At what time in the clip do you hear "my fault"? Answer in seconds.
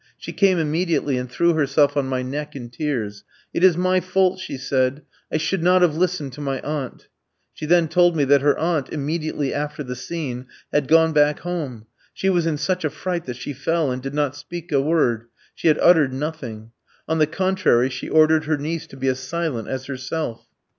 3.77-4.39